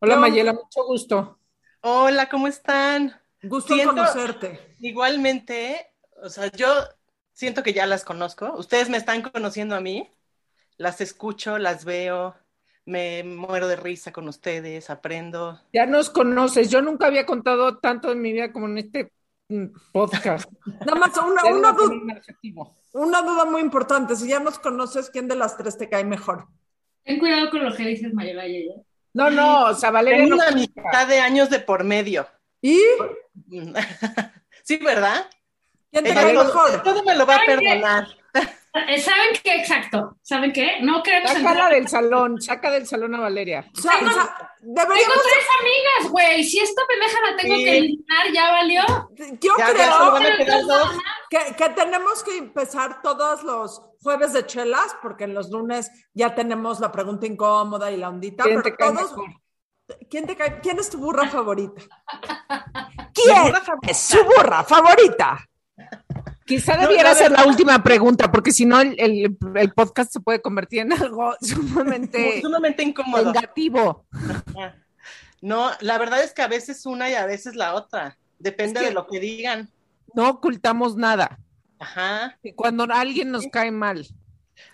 [0.00, 1.40] Hola Mayela, mucho gusto.
[1.80, 3.12] Hola, ¿cómo están?
[3.42, 4.76] Gusto conocerte.
[4.78, 5.90] Igualmente,
[6.22, 6.68] o sea, yo
[7.32, 8.54] siento que ya las conozco.
[8.56, 10.08] Ustedes me están conociendo a mí.
[10.76, 12.36] Las escucho, las veo,
[12.84, 15.60] me muero de risa con ustedes, aprendo.
[15.72, 16.70] Ya nos conoces.
[16.70, 19.12] Yo nunca había contado tanto en mi vida como en este
[19.48, 20.48] mm, podcast.
[20.86, 22.22] Nada más una, una, duda,
[22.92, 24.14] una duda muy importante.
[24.14, 26.46] Si ya nos conoces, ¿quién de las tres te cae mejor?
[27.02, 28.74] Ten cuidado con lo que dices, Mayela y ella.
[29.14, 30.22] No, no, o sea, Valeria.
[30.22, 32.28] Tengo una mitad de años de por medio.
[32.60, 32.80] ¿Y?
[34.64, 35.28] sí, ¿verdad?
[35.90, 36.82] ¿Quién te cae mejor?
[36.82, 38.08] Todo me lo va a perdonar.
[38.74, 39.56] Eh, ¿Saben qué?
[39.56, 40.16] Exacto.
[40.22, 40.80] ¿Saben qué?
[40.82, 41.32] No queremos.
[41.32, 43.66] Sácala del salón, saca del salón a Valeria.
[43.76, 44.12] O sea, tengo,
[44.60, 45.14] deberíamos...
[45.14, 46.44] tengo tres amigas, güey.
[46.44, 48.82] Si esta pendeja la tengo que eliminar, ya valió.
[49.40, 50.14] Yo creo
[51.30, 56.34] que, que, tenemos que empezar todos los jueves de chelas, porque en los lunes ya
[56.34, 58.44] tenemos la pregunta incómoda y la ondita.
[58.44, 59.14] ¿Quién te cae todos...
[60.10, 60.60] ¿Quién, te cae?
[60.60, 61.80] ¿Quién es tu burra favorita?
[63.14, 63.54] ¿Quién
[63.88, 65.48] es su burra favorita?
[66.48, 69.36] Quizá debiera ser la última pregunta, porque si no, el,
[69.76, 73.32] podcast se puede convertir en algo sumamente, sumamente incómodo.
[73.32, 74.06] Negativo.
[75.42, 78.16] No, la verdad es que a veces una y a veces la otra.
[78.38, 79.70] Depende de lo que digan.
[80.14, 81.38] No ocultamos nada.
[81.78, 82.38] Ajá.
[82.42, 84.06] Y cuando alguien nos cae mal.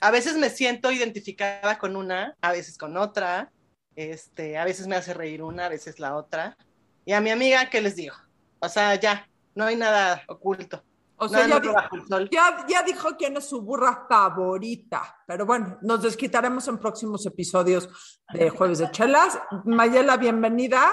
[0.01, 3.51] A veces me siento identificada con una, a veces con otra.
[3.97, 6.57] Este, a veces me hace reír una, a veces la otra.
[7.05, 8.15] Y a mi amiga, ¿qué les digo?
[8.61, 10.85] O sea, ya, no hay nada oculto.
[11.17, 15.17] O sea, ya, dijo quién es su burra favorita.
[15.27, 17.89] Pero bueno, nos desquitaremos en próximos episodios
[18.33, 19.39] de Jueves de Chelas.
[19.65, 20.93] Mayela, bienvenida.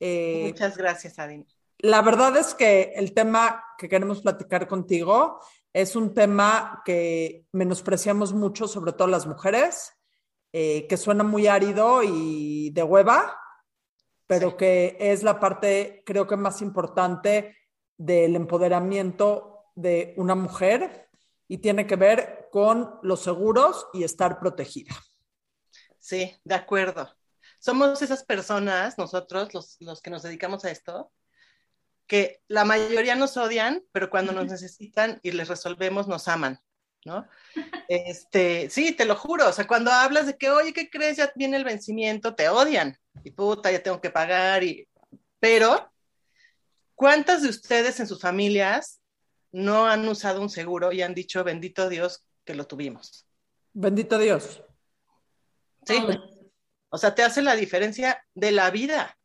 [0.00, 1.44] Eh, Muchas gracias, Adina.
[1.78, 5.40] La verdad es que el tema que queremos platicar contigo
[5.72, 9.92] es un tema que menospreciamos mucho, sobre todo las mujeres,
[10.52, 13.38] eh, que suena muy árido y de hueva,
[14.26, 17.54] pero que es la parte, creo que más importante
[17.96, 21.08] del empoderamiento de una mujer
[21.48, 24.94] y tiene que ver con los seguros y estar protegida.
[25.98, 27.14] Sí, de acuerdo.
[27.58, 31.12] Somos esas personas, nosotros, los, que nos dedicamos a esto,
[32.06, 36.60] que la mayoría nos odian, pero cuando nos necesitan y les resolvemos, nos aman,
[37.04, 37.26] ¿no?
[37.88, 41.16] Este, sí, te lo juro, o sea, cuando hablas de que, oye, ¿qué crees?
[41.16, 44.88] Ya viene el vencimiento, te odian, y puta, ya tengo que pagar, y...
[45.38, 45.90] pero
[46.96, 49.00] ¿Cuántas de ustedes en sus familias
[49.52, 53.28] no han usado un seguro y han dicho, bendito Dios, que lo tuvimos?
[53.74, 54.62] Bendito Dios.
[55.86, 55.98] Sí.
[56.88, 59.16] O sea, te hace la diferencia de la vida.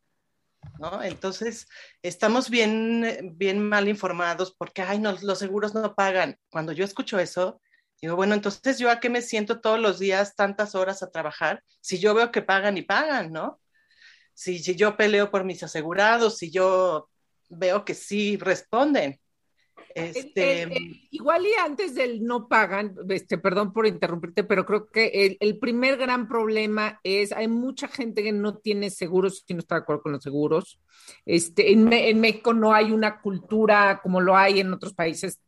[0.79, 1.01] ¿No?
[1.01, 1.67] Entonces,
[2.03, 6.37] estamos bien, bien mal informados porque, ay, no, los seguros no pagan.
[6.49, 7.61] Cuando yo escucho eso,
[8.01, 11.63] digo, bueno, entonces yo a qué me siento todos los días tantas horas a trabajar
[11.79, 13.61] si yo veo que pagan y pagan, ¿no?
[14.33, 17.10] Si, si yo peleo por mis asegurados, si yo
[17.51, 19.19] veo que sí responden.
[19.94, 20.69] Este...
[21.12, 25.97] igual y antes del no pagan, este, perdón por interrumpirte, pero creo que el, primer
[25.97, 30.03] gran problema es, hay mucha gente que no tiene seguros, si no está de acuerdo
[30.03, 30.79] con los seguros.
[31.25, 35.41] Este, en, en México no hay una cultura como lo hay en otros países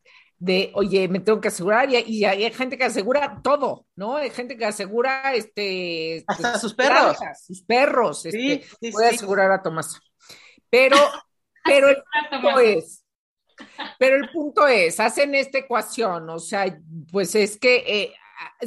[0.43, 4.17] de, oye, me tengo que asegurar, y, hay gente que asegura todo, ¿no?
[4.17, 6.25] Hay gente que asegura, este...
[6.27, 7.17] Hasta sus perros.
[7.45, 10.01] sus perros, este, sí, sí, asegurar a Tomás.
[10.69, 10.97] Pero
[11.63, 11.97] pero el
[12.31, 13.03] punto es,
[13.99, 16.65] pero el punto es, hacen esta ecuación, o sea,
[17.11, 18.13] pues es que eh,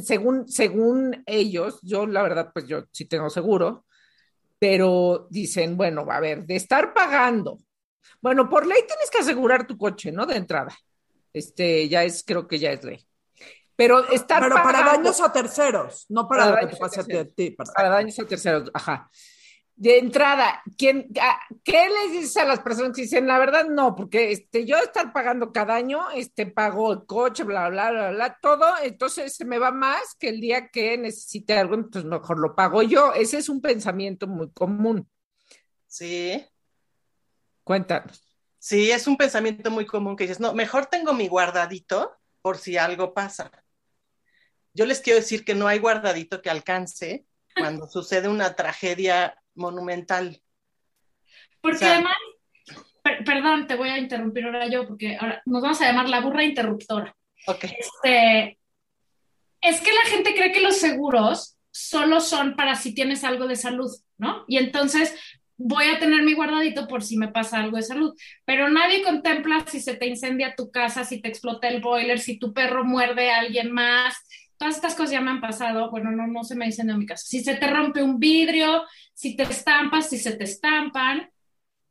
[0.03, 3.85] según, según ellos, yo la verdad, pues yo sí tengo seguro,
[4.59, 7.59] pero dicen, bueno, a ver, de estar pagando,
[8.21, 10.27] bueno, por ley tienes que asegurar tu coche, ¿no?
[10.27, 10.75] De entrada.
[11.33, 13.07] Este, ya es, creo que ya es ley.
[13.77, 17.51] Pero estar Pero para daños a terceros, no para, lo que te pase a ti.
[17.51, 19.11] para daños a terceros, ajá
[19.77, 21.13] de entrada, ¿quién,
[21.63, 23.67] ¿qué les dices a las personas que dicen la verdad?
[23.67, 28.11] No, porque este, yo estar pagando cada año, este, pago el coche, bla, bla, bla,
[28.11, 32.39] bla, todo, entonces se me va más que el día que necesite algo, entonces mejor
[32.39, 33.13] lo pago yo.
[33.13, 35.07] Ese es un pensamiento muy común.
[35.87, 36.43] Sí.
[37.63, 38.23] Cuéntanos.
[38.59, 42.79] Sí, es un pensamiento muy común que dices, no, mejor tengo mi guardadito por si
[42.79, 43.51] algo pasa.
[44.73, 50.41] Yo les quiero decir que no hay guardadito que alcance cuando sucede una tragedia monumental.
[51.61, 52.15] Porque además,
[53.25, 56.45] perdón, te voy a interrumpir ahora yo, porque ahora nos vamos a llamar la burra
[56.45, 57.17] interruptora.
[57.47, 57.65] Ok.
[57.65, 58.59] Este,
[59.61, 63.57] es que la gente cree que los seguros solo son para si tienes algo de
[63.57, 64.45] salud, ¿no?
[64.49, 65.15] Y entonces
[65.59, 68.15] voy a tener mi guardadito por si me pasa algo de salud,
[68.45, 72.39] pero nadie contempla si se te incendia tu casa, si te explota el boiler, si
[72.39, 74.15] tu perro muerde a alguien más,
[74.59, 77.07] todas estas cosas ya me han pasado, bueno, no, no se me dicen en mi
[77.07, 77.27] caso.
[77.27, 81.31] Si se te rompe un vidrio, si te estampas, si se te estampan.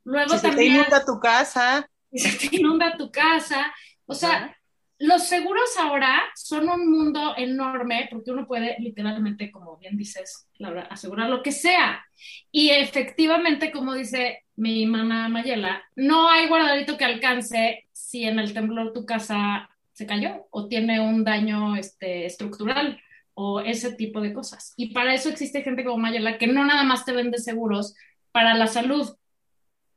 [0.04, 0.74] Luego si también.
[0.74, 1.90] Se te inunda tu casa.
[2.12, 3.74] Si se te inunda tu casa.
[4.06, 4.56] O sea,
[5.00, 10.84] los seguros ahora son un mundo enorme porque uno puede literalmente, como bien dices, Laura,
[10.84, 12.06] asegurar lo que sea.
[12.52, 18.54] Y efectivamente, como dice mi mamá Mayela, no hay guardadito que alcance si en el
[18.54, 23.02] temblor tu casa se cayó o tiene un daño este, estructural
[23.34, 24.74] o ese tipo de cosas.
[24.76, 27.96] Y para eso existe gente como Mayela que no nada más te vende seguros
[28.34, 29.18] para la salud,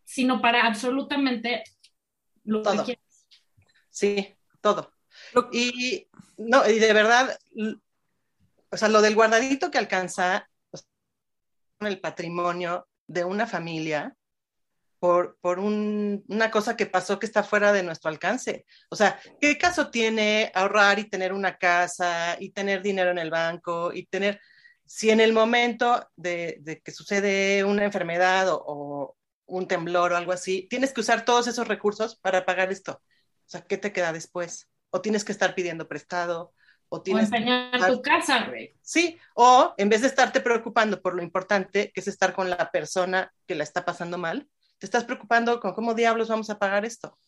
[0.05, 1.65] sino para absolutamente
[2.45, 3.27] lo que quieras.
[3.91, 4.93] Sí, todo.
[5.53, 7.37] Y no, y de verdad,
[8.71, 10.49] o sea, lo del guardadito que alcanza
[11.81, 14.17] el patrimonio de una familia
[14.99, 18.65] por, por un, una cosa que pasó que está fuera de nuestro alcance.
[18.91, 23.31] O sea, ¿qué caso tiene ahorrar y tener una casa y tener dinero en el
[23.31, 24.41] banco y tener,
[24.85, 29.17] si en el momento de, de que sucede una enfermedad o, o,
[29.47, 32.93] un temblor o algo así, tienes que usar todos esos recursos para pagar esto?
[32.93, 34.69] O sea, ¿qué te queda después?
[34.91, 36.53] O tienes que estar pidiendo prestado,
[36.89, 37.93] o tienes o enseñar estar...
[37.93, 38.75] tu casa, güey.
[38.83, 42.71] Sí, o en vez de estarte preocupando por lo importante que es estar con la
[42.71, 44.49] persona que la está pasando mal,
[44.79, 47.19] te estás preocupando con cómo diablos vamos a pagar esto.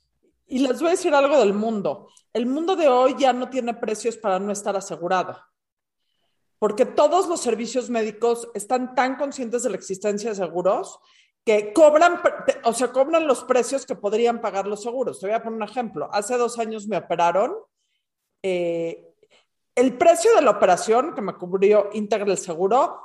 [0.47, 2.09] Y les voy a decir algo del mundo.
[2.33, 5.39] El mundo de hoy ya no tiene precios para no estar asegurado.
[6.59, 10.99] Porque todos los servicios médicos están tan conscientes de la existencia de seguros
[11.45, 12.21] que cobran,
[12.65, 15.21] o sea, cobran los precios que podrían pagar los seguros.
[15.21, 16.09] Te voy a poner un ejemplo.
[16.13, 17.55] Hace dos años me operaron.
[18.43, 19.15] Eh,
[19.75, 23.01] el precio de la operación que me cubrió íntegra el seguro,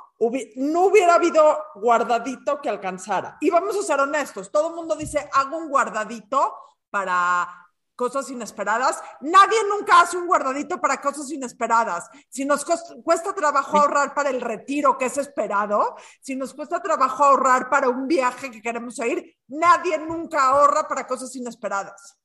[0.56, 3.36] no hubiera habido guardadito que alcanzara.
[3.40, 6.54] Y vamos a ser honestos, todo el mundo dice, hago un guardadito
[6.90, 7.66] para
[7.96, 9.02] cosas inesperadas.
[9.22, 12.08] Nadie nunca hace un guardadito para cosas inesperadas.
[12.28, 12.64] Si nos
[13.02, 17.88] cuesta trabajo ahorrar para el retiro que es esperado, si nos cuesta trabajo ahorrar para
[17.88, 22.16] un viaje que queremos ir, nadie nunca ahorra para cosas inesperadas.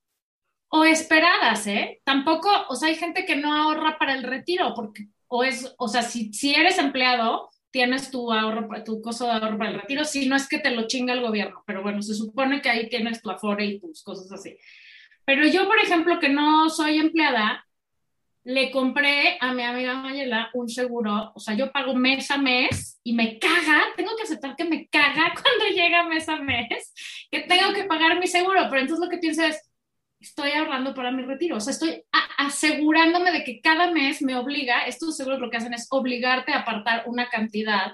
[0.70, 2.02] O esperadas, ¿eh?
[2.06, 5.88] Tampoco, o sea, hay gente que no ahorra para el retiro, porque, o es, o
[5.90, 10.04] sea, si, si eres empleado, tienes tu ahorro, tu costo de ahorro para el retiro,
[10.04, 12.90] si no es que te lo chinga el gobierno, pero bueno, se supone que ahí
[12.90, 14.58] tienes tu afore y tus cosas así.
[15.26, 17.66] Pero yo, por ejemplo, que no soy empleada,
[18.44, 23.00] le compré a mi amiga Mayela un seguro, o sea, yo pago mes a mes
[23.04, 26.94] y me caga, tengo que aceptar que me caga cuando llega mes a mes,
[27.30, 29.71] que tengo que pagar mi seguro, pero entonces lo que pienso es,
[30.22, 32.04] estoy ahorrando para mi retiro, o sea, estoy
[32.38, 36.60] asegurándome de que cada mes me obliga, estos seguros lo que hacen es obligarte a
[36.60, 37.94] apartar una cantidad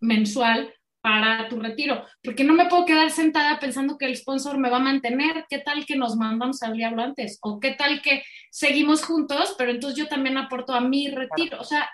[0.00, 4.70] mensual para tu retiro, porque no me puedo quedar sentada pensando que el sponsor me
[4.70, 8.22] va a mantener, qué tal que nos mandamos al diablo antes, o qué tal que
[8.50, 11.88] seguimos juntos, pero entonces yo también aporto a mi retiro, o sea,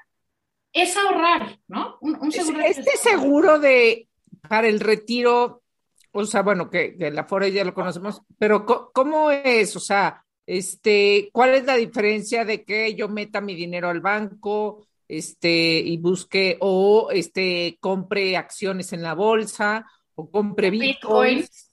[0.72, 1.98] es ahorrar, ¿no?
[2.00, 4.08] Un, un seguro este seguro de
[4.48, 5.62] para el retiro,
[6.22, 9.76] o sea, bueno, que, que la Fore ya lo conocemos, pero ¿cómo es?
[9.76, 14.86] O sea, este, ¿cuál es la diferencia de que yo meta mi dinero al banco?
[15.08, 21.72] este, y busque o este, compre acciones en la bolsa o compre bitcoins.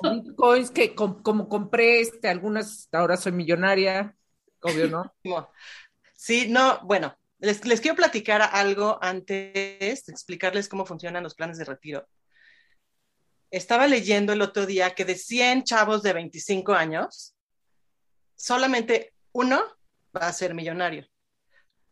[0.00, 4.16] Bitcoins que como compré este, algunas, ahora soy millonaria,
[4.60, 5.14] obvio, ¿no?
[6.14, 11.58] Sí, no, bueno, les, les quiero platicar algo antes de explicarles cómo funcionan los planes
[11.58, 12.06] de retiro.
[13.52, 17.34] Estaba leyendo el otro día que de 100 chavos de 25 años,
[18.34, 19.62] solamente uno
[20.16, 21.06] va a ser millonario.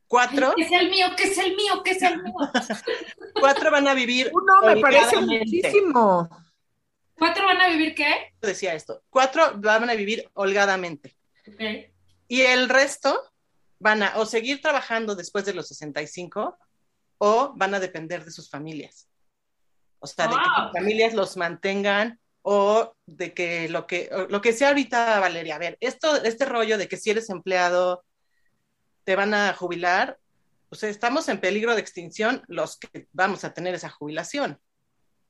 [0.08, 0.54] Cuatro.
[0.56, 1.06] ¿Qué es el mío?
[1.18, 1.82] ¿Qué es el mío?
[1.84, 2.32] ¿Qué es el mío?
[3.40, 4.30] Cuatro van a vivir.
[4.32, 6.30] Uno me parece muchísimo.
[7.14, 8.32] ¿Cuatro van a vivir qué?
[8.40, 9.02] Decía esto.
[9.10, 11.14] Cuatro van a vivir holgadamente.
[11.46, 11.92] Okay.
[12.26, 13.22] Y el resto
[13.78, 16.56] van a o seguir trabajando después de los 65
[17.18, 19.09] o van a depender de sus familias.
[20.00, 20.36] O sea, wow.
[20.36, 25.20] de que sus familias los mantengan o de que lo que lo que sea ahorita
[25.20, 28.04] Valeria, a ver, esto este rollo de que si eres empleado
[29.04, 30.18] te van a jubilar,
[30.70, 34.60] o sea, estamos en peligro de extinción los que vamos a tener esa jubilación,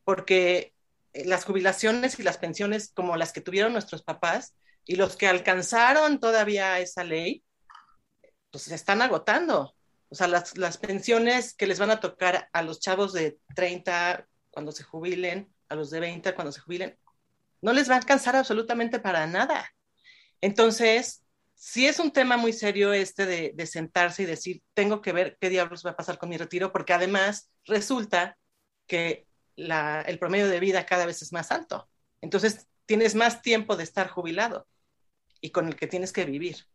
[0.05, 0.75] porque
[1.13, 5.27] eh, las jubilaciones y las pensiones como las que tuvieron nuestros papás y los que
[5.27, 7.43] alcanzaron todavía esa ley,
[8.51, 9.75] pues se están agotando.
[10.09, 14.27] O sea, las, las pensiones que les van a tocar a los chavos de 30
[14.61, 16.95] cuando se jubilen, a los de 20 cuando se jubilen,
[17.63, 19.73] no les va a alcanzar absolutamente para nada.
[20.43, 21.25] Entonces,
[21.55, 25.39] sí es un tema muy serio este de, de, sentarse y decir, tengo que ver
[25.41, 28.37] qué diablos va a pasar con mi retiro, porque además resulta
[28.87, 29.27] que
[29.57, 31.89] la, el promedio de vida cada vez es más alto.
[32.21, 34.67] Entonces, tienes más tiempo de estar jubilado
[35.41, 36.67] y con el que tienes que vivir.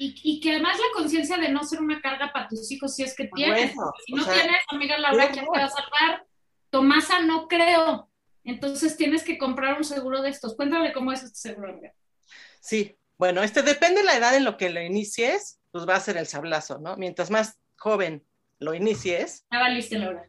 [0.00, 3.14] Y, que además la conciencia de no ser una carga para tus hijos si es
[3.14, 3.74] que tienes.
[4.04, 6.27] si no tienes, amiga Laura, ¿quién te va a salvar?
[6.70, 8.10] Tomasa, no creo.
[8.44, 10.56] Entonces tienes que comprar un seguro de estos.
[10.56, 11.92] Cuéntame cómo es este seguro, amiga.
[12.60, 16.00] Sí, bueno, este depende de la edad en lo que lo inicies, pues va a
[16.00, 16.96] ser el sablazo, ¿no?
[16.96, 18.26] Mientras más joven
[18.58, 19.44] lo inicies.
[19.50, 20.28] Ya valiste, Laura.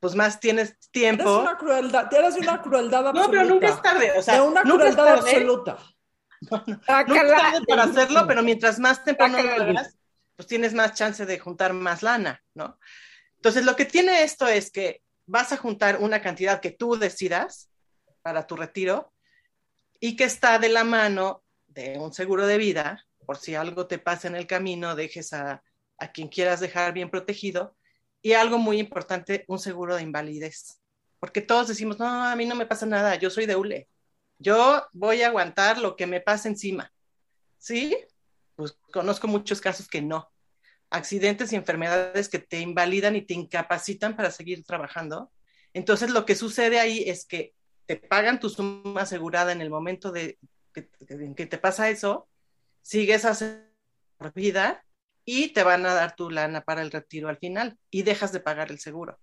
[0.00, 1.24] Pues más tienes tiempo.
[1.24, 3.26] Tienes una crueldad, tienes una crueldad absoluta.
[3.26, 5.78] No, pero nunca es tarde, o sea, de una crueldad absoluta.
[6.50, 9.96] No, no, nunca es tarde para hacerlo, pero mientras más temprano lo hagas,
[10.36, 12.78] pues tienes más chance de juntar más lana, ¿no?
[13.36, 17.70] Entonces, lo que tiene esto es que vas a juntar una cantidad que tú decidas
[18.22, 19.12] para tu retiro
[20.00, 23.98] y que está de la mano de un seguro de vida, por si algo te
[23.98, 25.62] pasa en el camino, dejes a,
[25.98, 27.76] a quien quieras dejar bien protegido.
[28.22, 30.80] Y algo muy importante, un seguro de invalidez.
[31.20, 33.88] Porque todos decimos, no, a mí no me pasa nada, yo soy de ULE.
[34.38, 36.92] Yo voy a aguantar lo que me pasa encima.
[37.58, 37.96] ¿Sí?
[38.54, 40.30] Pues conozco muchos casos que no.
[40.90, 45.32] Accidentes y enfermedades que te invalidan y te incapacitan para seguir trabajando.
[45.72, 47.54] Entonces lo que sucede ahí es que
[47.86, 50.38] te pagan tu suma asegurada en el momento de,
[51.08, 52.28] en que te pasa eso,
[52.82, 53.66] sigues haciendo
[54.34, 54.84] vida
[55.24, 58.40] y te van a dar tu lana para el retiro al final y dejas de
[58.40, 59.18] pagar el seguro.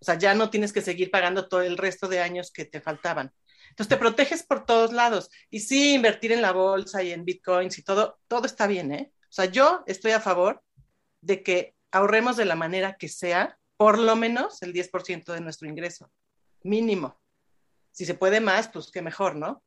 [0.00, 2.80] O sea, ya no tienes que seguir pagando todo el resto de años que te
[2.80, 3.32] faltaban.
[3.68, 5.30] Entonces te proteges por todos lados.
[5.50, 9.12] Y sí, invertir en la bolsa y en bitcoins y todo, todo está bien, ¿eh?
[9.22, 10.62] O sea, yo estoy a favor
[11.20, 15.68] de que ahorremos de la manera que sea, por lo menos el 10% de nuestro
[15.68, 16.10] ingreso,
[16.62, 17.20] mínimo.
[17.92, 19.62] Si se puede más, pues qué mejor, ¿no?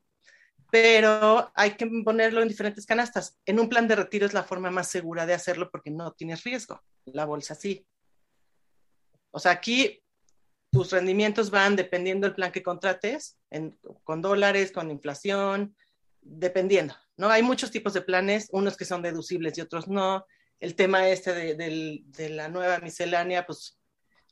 [0.74, 3.38] pero hay que ponerlo en diferentes canastas.
[3.46, 6.44] En un plan de retiro es la forma más segura de hacerlo porque no tienes
[6.44, 6.82] riesgo.
[7.06, 7.86] La bolsa sí.
[9.30, 10.04] O sea, aquí
[10.72, 13.38] tus rendimientos van dependiendo del plan que contrates,
[14.04, 15.76] con dólares, con inflación,
[16.22, 16.96] dependiendo.
[17.18, 17.30] ¿no?
[17.30, 20.26] Hay muchos tipos de planes, unos que son deducibles y otros no.
[20.64, 23.78] El tema este de, de la nueva miscelánea, pues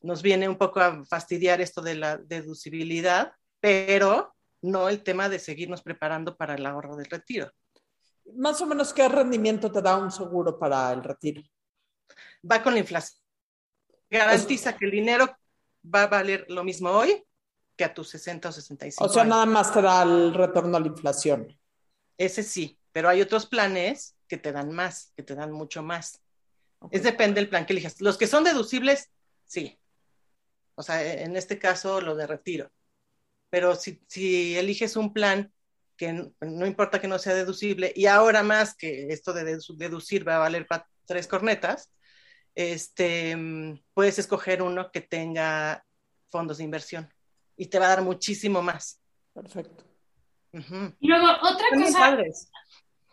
[0.02, 5.40] nos viene un poco a fastidiar esto de la deducibilidad, pero no el tema de
[5.40, 7.52] seguirnos preparando para el ahorro del retiro.
[8.36, 11.42] Más o menos, ¿qué rendimiento te da un seguro para el retiro?
[12.50, 13.22] Va con la inflación.
[14.10, 15.38] Garantiza que el dinero
[15.84, 17.26] va a valer lo mismo hoy
[17.76, 19.04] que a tus 60 o 65.
[19.04, 21.60] O sea, nada más te da el retorno a la inflación.
[22.18, 26.21] Ese sí, pero hay otros planes que te dan más, que te dan mucho más.
[26.90, 28.02] Es depende del plan que elijas.
[28.02, 29.12] Los que son deducibles,
[29.46, 29.78] sí.
[30.76, 32.72] O sea, en este caso, lo de retiro
[33.52, 35.52] pero si, eliges un plan
[35.98, 40.38] que no importa que no sea deducible, y ahora más que esto de deducir va
[40.38, 41.92] a valer para tres cornetas,
[42.56, 43.38] este,
[43.94, 45.86] puedes escoger uno que tenga
[46.30, 47.14] fondos de inversión
[47.56, 49.00] y te va a dar muchísimo más.
[49.34, 49.84] Perfecto.
[50.54, 52.18] Y luego, otra cosa,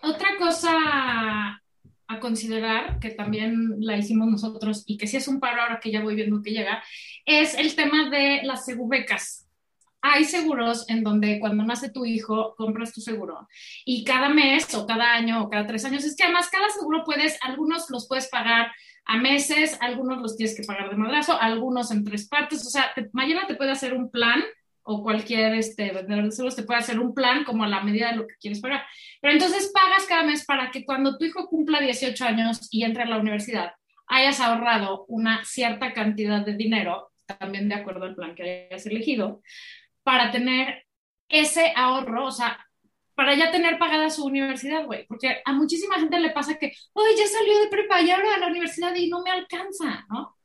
[0.03, 1.63] otra cosa
[2.09, 5.93] a considerar, que también la hicimos nosotros y que sí es un paro ahora que
[5.93, 6.83] ya voy viendo que llega,
[7.27, 9.47] es el tema de las segubecas.
[10.00, 13.47] Hay seguros en donde cuando nace tu hijo compras tu seguro
[13.85, 17.03] y cada mes o cada año o cada tres años, es que además cada seguro
[17.05, 18.73] puedes, algunos los puedes pagar
[19.05, 22.93] a meses, algunos los tienes que pagar de madrazo, algunos en tres partes, o sea,
[22.95, 24.43] te, te puede hacer un plan
[24.90, 28.11] o cualquier este, vendedor de seguros te puede hacer un plan como a la medida
[28.11, 28.85] de lo que quieres pagar.
[29.21, 33.02] Pero entonces pagas cada mes para que cuando tu hijo cumpla 18 años y entre
[33.02, 33.73] a la universidad,
[34.07, 39.42] hayas ahorrado una cierta cantidad de dinero, también de acuerdo al plan que hayas elegido,
[40.02, 40.87] para tener
[41.28, 42.66] ese ahorro, o sea,
[43.14, 47.11] para ya tener pagada su universidad, güey, porque a muchísima gente le pasa que, oye,
[47.14, 50.38] ya salió de prepa y ahora a la universidad y no me alcanza, ¿no?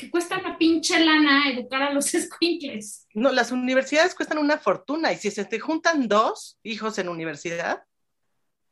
[0.00, 3.06] Porque cuesta una pinche lana educar a los escuincles.
[3.12, 7.84] No, las universidades cuestan una fortuna y si se te juntan dos hijos en universidad,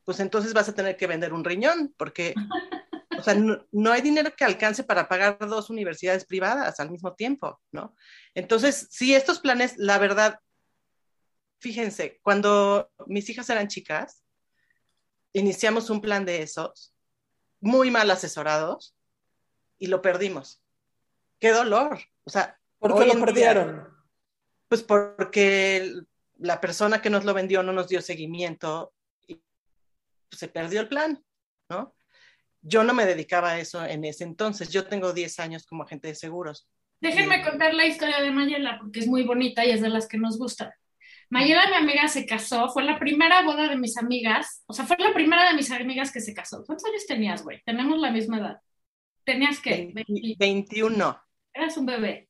[0.05, 2.35] pues entonces vas a tener que vender un riñón, porque
[3.19, 7.15] o sea, no, no, hay dinero que alcance para pagar dos universidades privadas al mismo
[7.15, 7.95] tiempo, ¿no?
[8.35, 10.41] Entonces, sí, estos planes, la verdad,
[11.59, 14.23] fíjense, cuando mis hijas eran chicas,
[15.35, 16.95] iniciamos un plan de esos,
[17.61, 18.95] muy mal asesorados,
[19.79, 20.63] y lo perdimos.
[21.39, 21.99] ¡Qué dolor!
[22.25, 23.99] O sea, ¿por qué lo perdieron?
[24.69, 25.93] pues porque
[26.37, 28.93] la persona que nos lo vendió no nos dio seguimiento
[29.27, 29.41] y
[30.31, 31.23] se perdió el plan,
[31.71, 31.95] ¿no?
[32.61, 34.71] Yo no me dedicaba a eso en ese entonces.
[34.71, 36.69] Yo tengo 10 años como agente de seguros.
[37.01, 40.19] Déjenme contar la historia de Mayela porque es muy bonita y es de las que
[40.19, 40.77] nos gusta.
[41.31, 44.97] Mayela, mi amiga, se casó, fue la primera boda de mis amigas, o sea, fue
[44.99, 46.65] la primera de mis amigas que se casó.
[46.65, 47.63] ¿Cuántos años tenías, güey?
[47.65, 48.61] Tenemos la misma edad.
[49.25, 49.93] ¿Tenías qué?
[50.39, 51.21] 21.
[51.59, 52.29] Eras un bebé.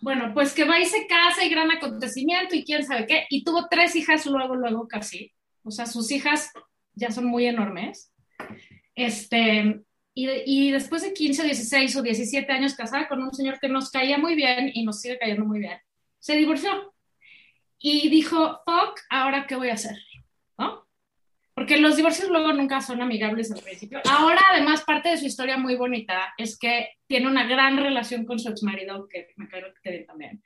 [0.00, 3.24] Bueno, pues que va y se casa y gran acontecimiento y quién sabe qué.
[3.30, 5.32] Y tuvo tres hijas luego, luego casi.
[5.62, 6.50] O sea, sus hijas
[6.92, 8.12] ya son muy enormes.
[8.96, 9.80] Este,
[10.12, 13.92] y, y, después de 15, 16 o 17 años casada con un señor que nos
[13.92, 15.78] caía muy bien y nos sigue cayendo muy bien,
[16.18, 16.92] se divorció.
[17.78, 19.96] Y dijo, fuck, ¿ahora qué voy a hacer?
[21.54, 24.00] Porque los divorcios luego nunca son amigables al principio.
[24.10, 28.40] Ahora, además, parte de su historia muy bonita es que tiene una gran relación con
[28.40, 30.42] su ex marido, que me cae que también.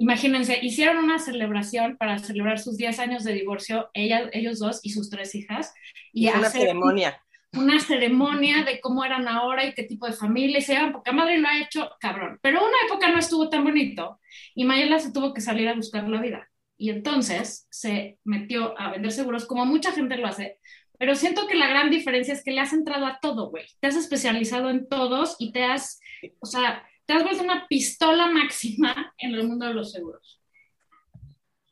[0.00, 4.90] Imagínense, hicieron una celebración para celebrar sus 10 años de divorcio, ella, ellos dos y
[4.90, 5.72] sus tres hijas.
[6.12, 7.22] Y una ceremonia.
[7.52, 10.58] Una ceremonia de cómo eran ahora y qué tipo de familia.
[10.58, 12.38] Y se llaman, porque madre lo ha hecho cabrón.
[12.42, 14.18] Pero una época no estuvo tan bonito
[14.54, 16.49] y Mayela se tuvo que salir a buscar la vida.
[16.80, 20.58] Y entonces se metió a vender seguros, como mucha gente lo hace.
[20.98, 23.66] Pero siento que la gran diferencia es que le has entrado a todo, güey.
[23.80, 26.00] Te has especializado en todos y te has,
[26.38, 30.40] o sea, te has vuelto una pistola máxima en el mundo de los seguros.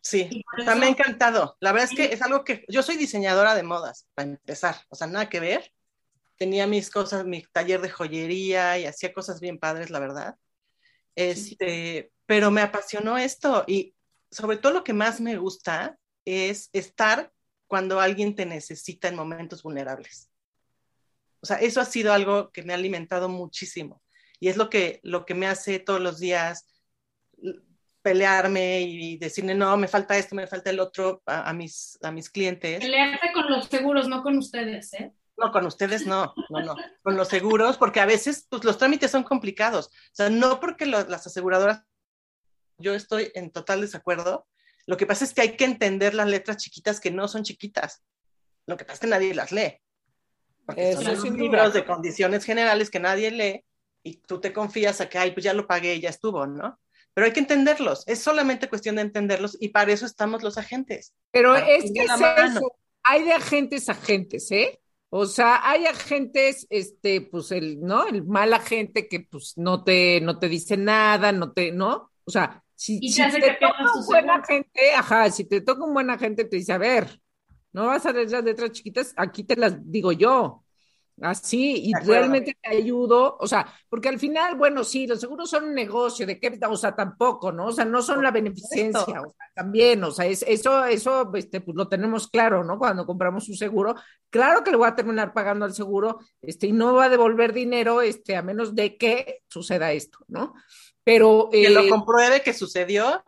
[0.03, 1.57] Sí, está me ha encantado.
[1.61, 4.95] La verdad es que es algo que yo soy diseñadora de modas, para empezar, o
[4.95, 5.73] sea, nada que ver.
[6.37, 10.37] Tenía mis cosas, mi taller de joyería y hacía cosas bien padres, la verdad.
[11.17, 13.95] Este, pero me apasionó esto y
[14.31, 17.33] sobre todo lo que más me gusta es estar
[17.67, 20.31] cuando alguien te necesita en momentos vulnerables.
[21.41, 24.03] O sea, eso ha sido algo que me ha alimentado muchísimo
[24.41, 26.67] y es lo que, lo que me hace todos los días
[28.03, 32.31] pelearme y decirle, no, me falta esto, me falta el otro a, mis, a mis
[32.31, 32.81] clientes.
[32.81, 35.13] Pelearse con los seguros, no con ustedes, ¿eh?
[35.37, 39.11] No, con ustedes no, no, no, con los seguros, porque a veces pues, los trámites
[39.11, 39.87] son complicados.
[39.87, 41.85] O sea, no porque las aseguradoras,
[42.79, 44.47] yo estoy en total desacuerdo.
[44.87, 48.03] Lo que pasa es que hay que entender las letras chiquitas que no son chiquitas.
[48.67, 49.81] Lo que pasa es que nadie las lee.
[50.65, 53.65] Porque son libros de condiciones generales que nadie lee
[54.03, 56.79] y tú te confías a que, ay, pues ya lo pagué, ya estuvo, ¿no?
[57.15, 61.15] Pero hay que entenderlos, es solamente cuestión de entenderlos y para eso estamos los agentes.
[61.33, 62.77] Pero es que es eso.
[63.03, 64.79] hay de agentes a agentes, ¿eh?
[65.11, 68.07] O sea, hay agentes, este, pues el, ¿no?
[68.07, 72.11] El mal agente que pues no te, no te dice nada, no te, ¿no?
[72.25, 76.45] O sea, si, te toca un buen agente, ajá, si te toca un buen agente,
[76.45, 77.21] te dice, a ver,
[77.73, 80.65] no vas a leer las letras chiquitas, aquí te las digo yo.
[81.21, 85.65] Así, y realmente te ayudo, o sea, porque al final, bueno, sí, los seguros son
[85.65, 86.57] un negocio, ¿de qué?
[86.69, 87.67] O sea, tampoco, ¿no?
[87.67, 91.61] O sea, no son la beneficencia, o sea, también, o sea, es, eso, eso, este,
[91.61, 92.79] pues lo tenemos claro, ¿no?
[92.79, 93.97] Cuando compramos un seguro,
[94.31, 97.53] claro que le voy a terminar pagando al seguro, este, y no va a devolver
[97.53, 100.55] dinero, este, a menos de que suceda esto, ¿no?
[101.09, 101.49] Pero...
[101.51, 103.25] Que lo eh, compruebe que sucedió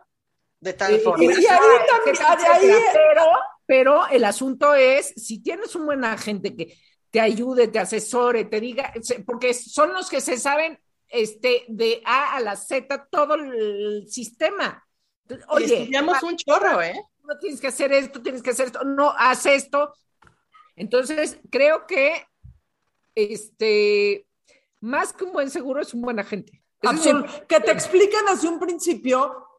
[0.59, 1.23] de tal forma.
[1.23, 3.23] Y, ahí también, pero,
[3.65, 6.77] pero el asunto es, si tienes un buen agente que
[7.09, 8.93] te ayude, te asesore, te diga,
[9.25, 14.85] porque son los que se saben este, de A a la Z todo el sistema.
[15.47, 17.03] Oye, estudiamos un chorro, ¿eh?
[17.23, 19.91] No tienes que hacer esto, tienes que hacer esto, no, haz esto.
[20.75, 22.27] Entonces, creo que
[23.15, 24.27] este,
[24.81, 26.60] más que un buen seguro es un buen agente.
[27.47, 29.51] Que te expliquen desde un principio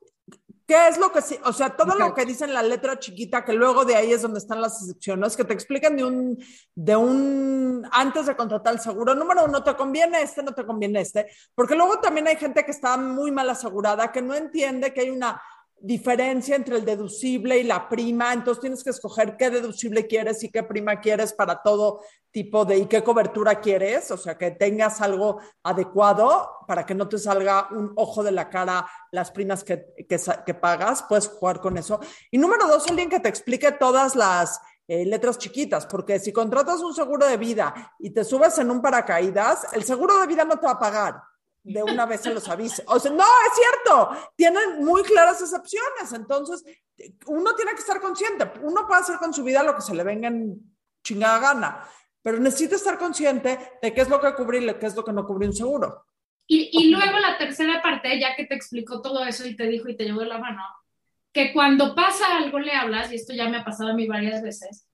[0.66, 1.38] ¿Qué es lo que sí?
[1.44, 4.22] O sea, todo lo que dice en la letra chiquita, que luego de ahí es
[4.22, 6.38] donde están las excepciones, que te explican de un,
[6.74, 11.00] de un, antes de contratar el seguro, número uno, te conviene este, no te conviene
[11.00, 15.00] este, porque luego también hay gente que está muy mal asegurada, que no entiende que
[15.00, 15.42] hay una
[15.83, 20.51] diferencia entre el deducible y la prima, entonces tienes que escoger qué deducible quieres y
[20.51, 25.01] qué prima quieres para todo tipo de y qué cobertura quieres, o sea, que tengas
[25.01, 29.87] algo adecuado para que no te salga un ojo de la cara las primas que,
[30.09, 32.01] que, pagas, puedes jugar con eso.
[32.31, 36.81] Y número dos, alguien que te explique todas las eh, letras chiquitas, porque si contratas
[36.81, 40.59] un seguro de vida y te subes en un paracaídas, el seguro de vida no
[40.59, 41.32] te va a pagar
[41.64, 42.85] de una vez se los avise.
[42.87, 46.64] O sea, no, es cierto, tienen muy claras excepciones, entonces
[47.27, 50.05] uno tiene que estar consciente, uno puede hacer con su vida lo que se le
[50.05, 50.57] venga en
[51.03, 51.88] chingada gana,
[52.22, 55.12] pero necesita estar consciente de qué es lo que cubrir y qué es lo que
[55.12, 56.07] no cubrir un seguro.
[56.46, 59.88] Y, y luego la tercera parte, ya que te explicó todo eso y te dijo
[59.88, 60.62] y te llevó la mano,
[61.33, 64.42] que cuando pasa algo le hablas, y esto ya me ha pasado a mí varias
[64.42, 64.87] veces,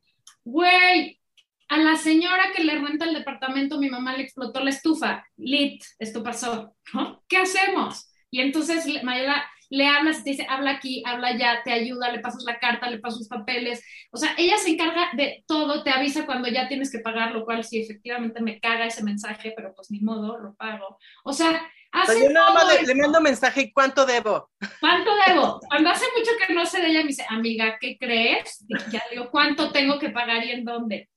[0.45, 1.21] güey,
[1.69, 5.27] a la señora que le renta el departamento, mi mamá le explotó la estufa.
[5.37, 7.23] Lit, esto pasó, ¿no?
[7.29, 8.11] ¿Qué hacemos?
[8.31, 12.43] Y entonces Mayela le hablas, te dice, habla aquí, habla allá, te ayuda, le pasas
[12.45, 13.85] la carta, le pasas los papeles.
[14.11, 17.45] O sea, ella se encarga de todo, te avisa cuando ya tienes que pagar, lo
[17.45, 20.99] cual sí, efectivamente me caga ese mensaje, pero pues ni modo, lo pago.
[21.23, 24.51] O sea, hace yo nada más le, mando mensaje y cuánto debo.
[24.81, 25.61] ¿Cuánto debo?
[25.69, 28.65] Cuando hace mucho que no sé de ella, me dice, amiga, ¿qué crees?
[28.91, 31.11] ya digo, ¿cuánto tengo que pagar y en dónde?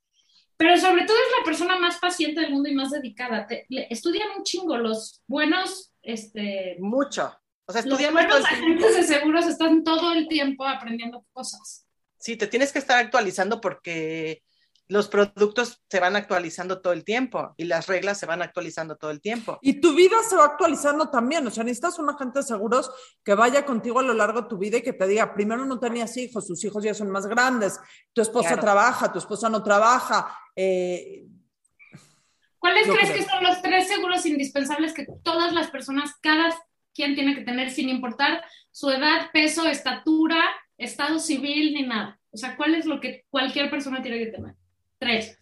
[0.62, 3.48] Pero sobre todo es la persona más paciente del mundo y más dedicada.
[3.90, 6.76] estudian un chingo los buenos, este...
[6.78, 7.36] Mucho.
[7.66, 11.88] O sea, estudian los buenos agentes de seguros están todo el tiempo aprendiendo cosas.
[12.16, 14.44] Sí, te tienes que estar actualizando porque
[14.86, 19.10] los productos se van actualizando todo el tiempo y las reglas se van actualizando todo
[19.10, 19.58] el tiempo.
[19.62, 22.90] Y tu vida se va actualizando también, o sea, necesitas un agente de seguros
[23.24, 25.80] que vaya contigo a lo largo de tu vida y que te diga, primero no
[25.80, 27.80] tenías hijos, tus hijos ya son más grandes,
[28.12, 30.38] tu esposa trabaja, tu esposa no trabaja.
[30.56, 31.26] Eh,
[32.58, 36.54] ¿Cuáles crees que son los tres seguros indispensables que todas las personas, cada
[36.94, 40.40] quien tiene que tener sin importar su edad, peso, estatura,
[40.78, 42.20] estado civil ni nada?
[42.30, 44.54] O sea, ¿cuál es lo que cualquier persona tiene que tener?
[44.98, 45.38] Tres.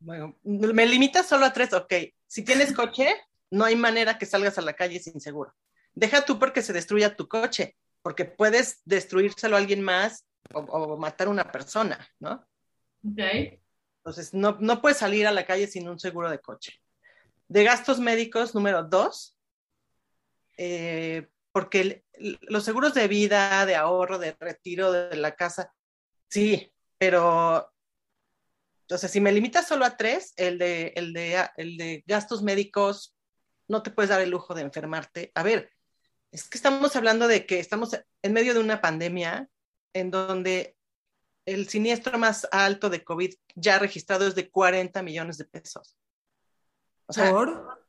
[0.00, 1.92] Bueno, me limitas solo a tres, ok.
[2.26, 3.14] Si tienes coche,
[3.50, 5.54] no hay manera que salgas a la calle sin seguro.
[5.94, 11.26] Deja tú porque se destruya tu coche, porque puedes destruírselo a alguien más o, matar
[11.26, 12.46] a una persona, ¿no?
[13.06, 13.58] Ok.
[13.98, 16.80] Entonces, no, no puedes salir a la calle sin un seguro de coche.
[17.48, 19.36] De gastos médicos, número dos,
[20.56, 22.04] eh, porque
[22.42, 25.72] los seguros de vida, de ahorro, de retiro de la casa,
[26.28, 27.70] sí, pero
[28.90, 33.14] entonces, si me limitas solo a tres, el de, el de, el de gastos médicos,
[33.68, 35.30] no te puedes dar el lujo de enfermarte.
[35.36, 35.70] A ver,
[36.32, 39.48] es que estamos hablando de que estamos en medio de una pandemia
[39.92, 40.76] en donde
[41.52, 45.96] el siniestro más alto de COVID ya registrado es de 40 millones de pesos.
[47.06, 47.80] O sea, ¿Por?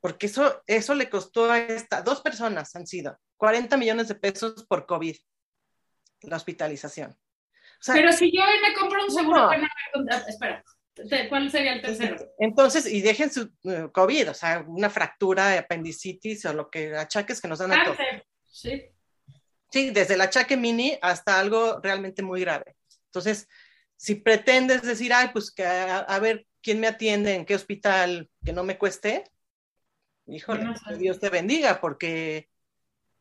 [0.00, 4.64] Porque eso, eso le costó a esta, dos personas han sido 40 millones de pesos
[4.66, 5.16] por COVID,
[6.22, 7.16] la hospitalización.
[7.86, 9.66] Pero si yo me compro un seguro, bueno,
[10.28, 10.62] espera,
[11.28, 12.16] ¿cuál sería el tercero?
[12.38, 17.40] Entonces, y dejen su eh, COVID, o sea, una fractura, apendicitis o lo que achaques
[17.40, 17.98] que nos dan a todos.
[18.46, 18.84] Sí.
[19.70, 22.76] Sí, desde el achaque mini hasta algo realmente muy grave.
[23.10, 23.48] Entonces,
[23.96, 28.52] si pretendes decir, ay, pues que a, ver quién me atiende, en qué hospital, que
[28.52, 29.24] no me cueste,
[30.26, 32.48] híjole, que Dios te bendiga, porque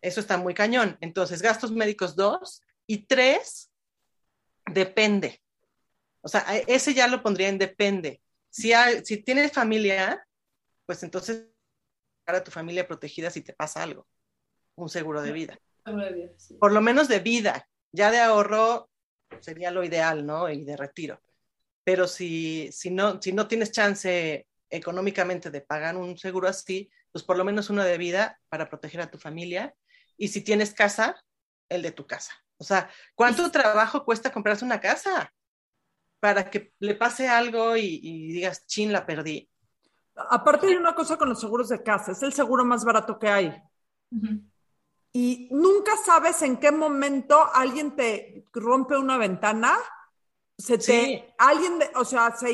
[0.01, 0.97] eso está muy cañón.
[1.01, 3.71] Entonces, gastos médicos dos y tres,
[4.65, 5.41] depende.
[6.21, 8.21] O sea, ese ya lo pondría en depende.
[8.49, 8.71] Si,
[9.03, 10.25] si tienes familia,
[10.85, 11.45] pues entonces
[12.25, 14.07] para tu familia protegida si te pasa algo.
[14.75, 15.59] Un seguro de vida.
[16.59, 17.67] Por lo menos de vida.
[17.91, 18.89] Ya de ahorro
[19.39, 20.49] sería lo ideal, ¿no?
[20.49, 21.21] Y de retiro.
[21.83, 27.23] Pero si, si, no, si no tienes chance económicamente de pagar un seguro así, pues
[27.23, 29.75] por lo menos uno de vida para proteger a tu familia.
[30.17, 31.23] Y si tienes casa,
[31.69, 32.33] el de tu casa.
[32.57, 35.33] O sea, ¿cuánto trabajo cuesta comprarse una casa?
[36.19, 39.49] Para que le pase algo y, digas, chin, la perdí.
[40.15, 43.29] Aparte hay una cosa con los seguros de casa, es el seguro más barato que
[43.29, 43.63] hay.
[45.11, 49.77] Y nunca sabes en qué momento alguien te rompe una ventana,
[50.57, 52.47] se te, alguien, o sea, se,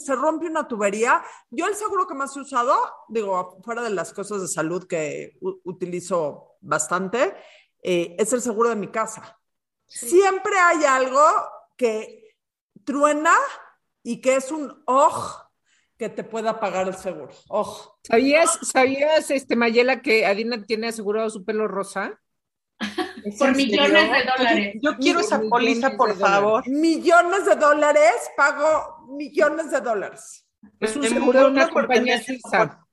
[0.00, 1.24] se rompe una tubería.
[1.50, 2.76] Yo el seguro que más he usado,
[3.08, 7.34] digo, fuera de las cosas de salud que utilizo bastante,
[7.82, 9.40] eh, es el seguro de mi casa.
[9.86, 11.24] Siempre hay algo
[11.76, 12.36] que
[12.84, 13.34] truena
[14.02, 15.45] y que es un oj
[15.98, 17.32] que te pueda pagar el seguro.
[17.48, 17.96] Oj.
[18.02, 22.20] ¿Sabías, ¿Sabías, este, Mayela, que Adina tiene asegurado su pelo rosa?
[23.38, 24.76] Por millones de dólares.
[24.82, 26.68] Yo quiero esa póliza, por favor.
[26.68, 30.46] Millones de dólares, pago millones de dólares.
[30.80, 32.86] Es un seguro de una compañía suiza.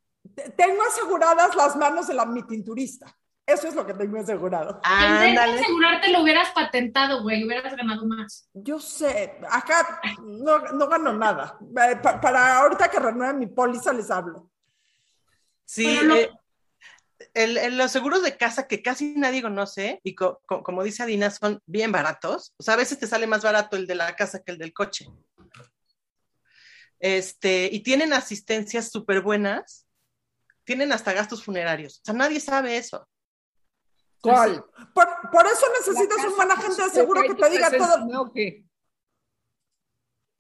[0.56, 3.16] Tengo aseguradas las manos de la mi tinturista.
[3.46, 4.80] Eso es lo que tengo asegurado.
[4.86, 8.50] En vez de asegurarte lo hubieras patentado, güey, hubieras ganado más.
[8.54, 11.58] Yo sé, acá no, no gano nada.
[11.62, 14.50] Eh, para ahorita que renueve mi póliza les hablo.
[15.66, 16.00] Sí,
[17.34, 21.92] eh, los seguros de casa que casi nadie conoce y como dice Adina son bien
[21.92, 22.54] baratos.
[22.58, 24.74] O sea, a veces te sale más barato el de la casa que el del
[24.74, 25.08] coche.
[27.00, 29.86] Este, y tienen asistencias súper buenas.
[30.64, 32.00] Tienen hasta gastos funerarios.
[32.00, 33.06] O sea, nadie sabe eso.
[34.24, 34.64] ¿Cuál?
[34.94, 38.32] Por, eso necesitas un buen agente de seguro que te diga todo.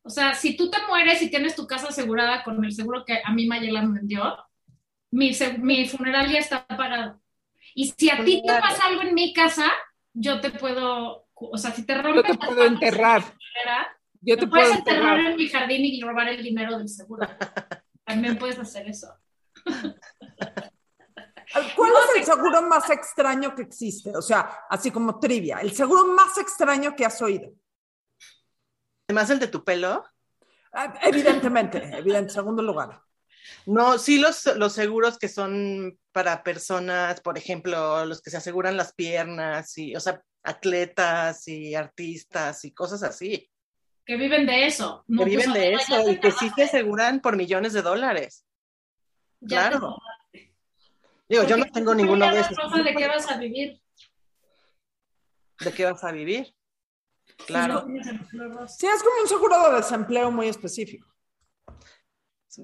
[0.04, 3.22] O sea, si tú te mueres y tienes tu casa asegurada con el seguro que
[3.24, 4.38] a mí Mayela me vendió,
[5.12, 7.22] mi, mi funeral ya está pagado.
[7.76, 9.70] Y si a ti te pasa algo en mi casa,
[10.14, 12.24] yo te puedo, o sea, si te rompes...
[12.26, 13.24] Yo te puedo enterrar.
[14.22, 17.28] yo te puedo enterrar en mi jardín y robar el dinero del seguro.
[18.06, 19.14] También puedes hacer eso.
[21.76, 24.16] ¿Cuál es el seguro más extraño que existe?
[24.16, 27.52] O sea, así como trivia, el seguro más extraño que has oído.
[29.08, 30.04] Además el de tu pelo.
[30.72, 33.02] Ah, evidentemente, evidente, en segundo lugar.
[33.66, 38.78] No, sí los, los seguros que son para personas, por ejemplo, los que se aseguran
[38.78, 43.50] las piernas, y, o sea, atletas y artistas y cosas así.
[44.06, 45.06] Que viven de eso.
[45.08, 48.46] que viven de eso y que sí se aseguran por millones de dólares.
[49.48, 49.96] claro.
[51.28, 52.58] Digo, yo no tengo ninguno de esos.
[52.84, 53.82] ¿De qué vas a vivir?
[55.60, 56.56] ¿De qué vas a vivir?
[57.48, 57.86] Claro.
[58.68, 61.08] Sí, es como un seguro de desempleo muy específico.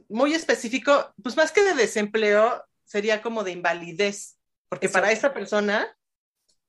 [0.07, 5.97] Muy específico, pues más que de desempleo, sería como de invalidez, porque para esa persona,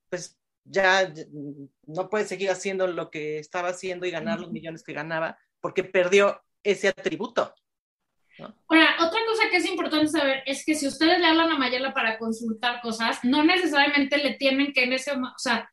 [0.09, 1.13] pues ya
[1.87, 5.83] no puede seguir haciendo lo que estaba haciendo y ganar los millones que ganaba, porque
[5.83, 7.53] perdió ese atributo.
[8.39, 11.93] Ahora, otra cosa que es importante saber es que si ustedes le hablan a Mayela
[11.93, 15.69] para consultar cosas, no necesariamente le tienen que en ese, o sea,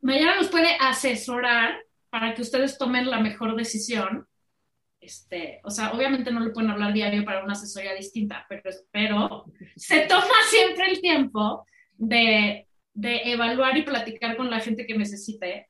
[0.00, 4.26] Mayela los puede asesorar para que ustedes tomen la mejor decisión.
[5.00, 9.44] Este, o sea, obviamente no le pueden hablar diario para una asesoría distinta, pero, pero
[9.76, 11.66] se toma siempre el tiempo
[11.96, 15.68] de, de evaluar y platicar con la gente que necesite.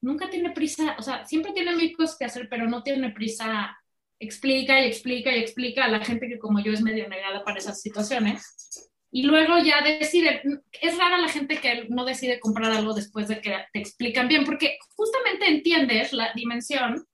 [0.00, 3.76] Nunca tiene prisa, o sea, siempre tiene mil cosas que hacer, pero no tiene prisa
[4.20, 7.58] explica y explica y explica a la gente que como yo es medio negada para
[7.58, 8.90] esas situaciones.
[9.10, 10.42] Y luego ya decide,
[10.80, 14.44] es rara la gente que no decide comprar algo después de que te explican bien,
[14.44, 17.04] porque justamente entiendes la dimensión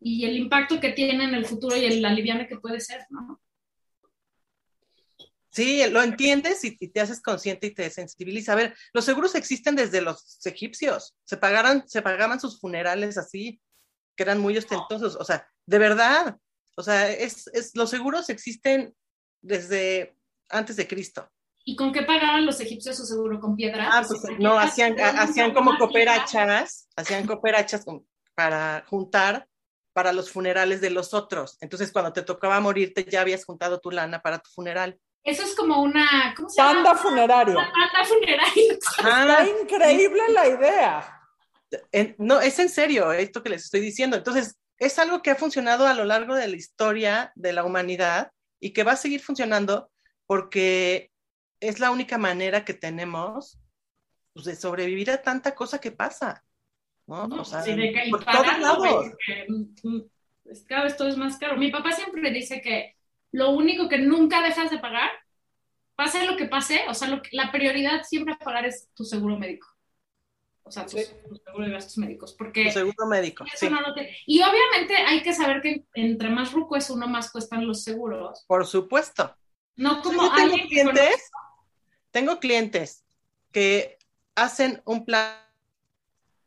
[0.00, 3.42] y el impacto que tiene en el futuro y el aliviane que puede ser, ¿no?
[5.50, 8.52] Sí, lo entiendes y, te haces consciente y te sensibiliza.
[8.52, 11.16] A ver, los seguros existen desde los egipcios.
[11.24, 13.60] Se, pagaron, se pagaban sus funerales así,
[14.18, 15.14] que eran muy ostentosos.
[15.14, 16.36] O sea, de verdad.
[16.76, 18.94] O sea, es, los seguros existen
[19.40, 20.16] desde
[20.48, 21.30] antes de Cristo.
[21.64, 23.38] ¿Y con qué pagaban los egipcios su seguro?
[23.40, 23.88] ¿Con piedra?
[23.92, 27.84] Ah, pues no, hacían, hacían como cooperachas, hacían cooperachas
[28.34, 29.46] para juntar
[29.92, 31.56] para los funerales de los otros.
[31.60, 34.98] Entonces, cuando te tocaba morirte, ya habías juntado tu lana para tu funeral.
[35.22, 36.74] Eso es como una, ¿cómo se llama?
[36.74, 37.54] Panda funerario.
[37.54, 38.72] Panda funerario.
[38.72, 41.17] Está increíble la idea.
[42.18, 44.16] No, es en serio esto que les estoy diciendo.
[44.16, 48.30] Entonces, es algo que ha funcionado a lo largo de la historia de la humanidad
[48.60, 49.90] y que va a seguir funcionando
[50.26, 51.10] porque
[51.60, 53.58] es la única manera que tenemos
[54.32, 56.44] pues, de sobrevivir a tanta cosa que pasa.
[57.06, 57.24] ¿no?
[57.24, 57.64] o sea,
[58.10, 59.06] por todos lados.
[59.48, 60.10] Mm, mm,
[60.66, 61.56] cada vez todo es más caro.
[61.56, 62.96] Mi papá siempre dice que
[63.32, 65.10] lo único que nunca dejas de pagar,
[65.96, 69.77] pase lo que pase, o sea, la prioridad siempre a pagar es tu seguro médico
[70.68, 72.70] o sea, tus, seguro de gastos médicos, porque...
[72.70, 73.68] seguro médico, sí.
[74.26, 78.44] y obviamente hay que saber que entre más ruco es uno, más cuestan los seguros.
[78.46, 79.34] Por supuesto.
[79.76, 81.30] No como tengo clientes,
[82.10, 83.04] tengo clientes
[83.50, 83.96] que
[84.34, 85.36] hacen un plan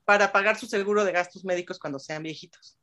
[0.05, 2.77] para pagar su seguro de gastos médicos cuando sean viejitos.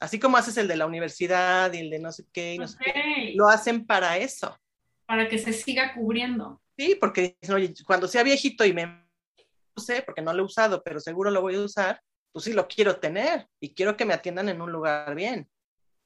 [0.00, 2.78] Así como haces el de la universidad y el de no sé qué, no sé
[2.82, 4.58] qué, lo hacen para eso.
[5.06, 6.60] Para que se siga cubriendo.
[6.76, 9.03] Sí, porque oye, cuando sea viejito y me
[9.76, 12.00] sé porque no lo he usado, pero seguro lo voy a usar,
[12.32, 15.48] pues sí lo quiero tener y quiero que me atiendan en un lugar bien.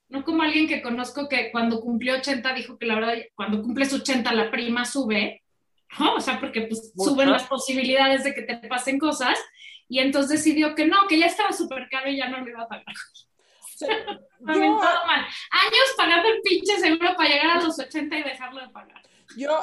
[0.08, 3.92] No como alguien que conozco que cuando cumplió 80 dijo que la verdad, cuando cumples
[3.92, 5.42] 80 la prima sube,
[5.98, 6.14] ¿no?
[6.14, 9.38] O sea, porque pues suben las posibilidades de que te pasen cosas
[9.88, 12.62] y entonces decidió que no, que ya estaba súper caro y ya no lo iba
[12.62, 12.84] a pagar.
[14.40, 15.26] mal.
[15.50, 19.02] Años pagando el pinche seguro para llegar a los 80 y dejarlo de pagar.
[19.36, 19.60] Yo,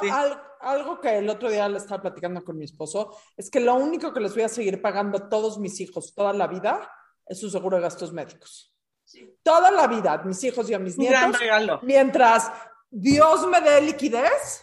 [0.60, 4.12] algo que el otro día le estaba platicando con mi esposo, es que lo único
[4.12, 6.90] que les voy a seguir pagando a todos mis hijos toda la vida
[7.26, 8.74] es su seguro de gastos médicos.
[9.42, 11.36] Toda la vida, a mis hijos y a mis nietos.
[11.82, 12.50] Mientras
[12.90, 14.62] Dios me dé liquidez,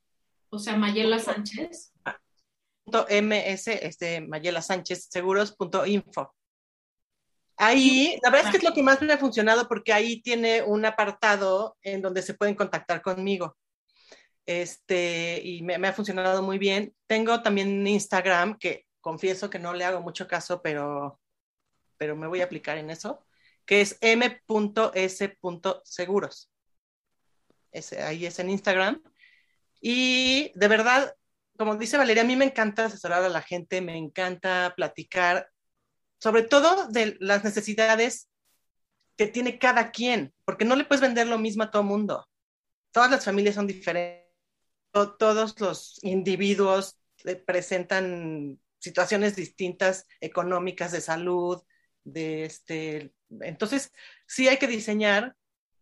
[0.51, 1.93] O sea, Mayela Sánchez.
[2.87, 6.35] .ms, este, Mayela Sánchez, seguros.info.
[7.61, 10.63] Ahí, la verdad es que es lo que más me ha funcionado porque ahí tiene
[10.63, 13.57] un apartado en donde se pueden contactar conmigo.
[14.47, 16.95] Este, y me, ha funcionado muy bien.
[17.07, 21.21] Tengo también Instagram, que confieso que no le hago mucho caso, pero,
[21.97, 23.27] pero me voy a aplicar en eso,
[23.67, 24.41] que es m.s.seguros.
[27.73, 29.03] Ese, ahí es en Instagram.
[29.81, 31.13] Y de verdad,
[31.59, 35.51] como dice Valeria, a mí me encanta asesorar a la gente, me encanta platicar,
[36.19, 38.29] sobre todo de las necesidades
[39.17, 42.29] que tiene cada quien, porque no le puedes vender lo mismo a todo mundo.
[42.93, 44.29] Todas las familias son diferentes
[45.19, 51.61] todos los individuos eh, presentan situaciones distintas económicas, de salud,
[52.05, 53.93] de este, entonces
[54.27, 55.35] sí hay que diseñar,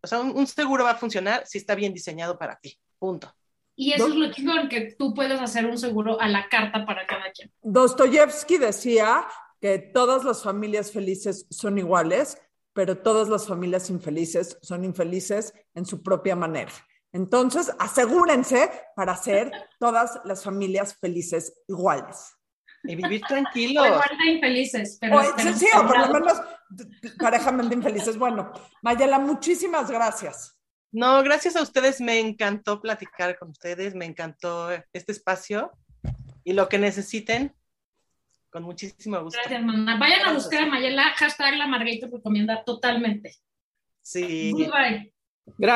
[0.03, 3.33] o sea, un, seguro va a funcionar si está bien diseñado para ti, punto.
[3.79, 7.07] Y eso es lo chingón, que tú puedes hacer un seguro a la carta para
[7.07, 7.53] cada quien.
[7.61, 9.27] Dostoyevsky decía
[9.61, 12.39] que todas las familias felices son iguales,
[12.73, 16.73] pero todas las familias infelices son infelices en su propia manera.
[17.13, 22.37] Entonces, asegúrense para hacer todas las familias felices iguales.
[22.85, 23.87] Y vivir tranquilos.
[23.87, 25.23] Igual de infelices, pero.
[25.39, 26.41] sí, sí, o por lo menos
[27.19, 28.19] parejamente infelices.
[28.19, 30.59] Bueno, Mayela, muchísimas gracias.
[30.93, 32.01] No, gracias a ustedes.
[32.01, 33.95] Me encantó platicar con ustedes.
[33.95, 35.73] Me encantó este espacio.
[36.45, 37.57] Y lo que necesiten,
[38.57, 39.39] con muchísimo gusto.
[39.39, 39.99] Gracias, mamá.
[39.99, 41.11] Vayan a buscar a Mayela.
[41.17, 43.35] Hashtag la Margarita recomienda totalmente.
[44.01, 44.51] Sí.
[44.55, 45.13] Bye.
[45.59, 45.75] Gracias.